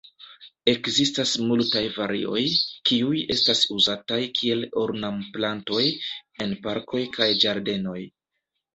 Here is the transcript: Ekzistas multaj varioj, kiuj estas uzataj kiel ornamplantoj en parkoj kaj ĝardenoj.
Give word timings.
Ekzistas 0.71 1.33
multaj 1.49 1.83
varioj, 1.97 2.41
kiuj 2.91 3.21
estas 3.37 3.63
uzataj 3.77 4.19
kiel 4.41 4.67
ornamplantoj 4.87 5.87
en 6.49 6.61
parkoj 6.69 7.07
kaj 7.21 7.33
ĝardenoj. 7.47 7.99